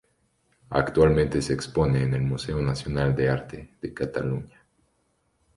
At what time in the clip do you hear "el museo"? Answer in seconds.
2.15-2.59